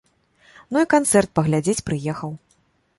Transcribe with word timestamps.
Ну 0.71 0.81
і 0.87 0.89
канцэрт 0.95 1.29
паглядзець 1.39 1.85
прыехаў. 1.91 2.31